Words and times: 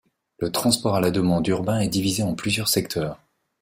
Le 0.39 0.51
transport 0.51 0.95
à 0.95 0.99
la 0.99 1.11
demande 1.11 1.47
urbain 1.47 1.79
est 1.79 1.87
divisé 1.87 2.23
en 2.23 2.33
plusieurs 2.33 2.69
secteurs. 2.69 3.19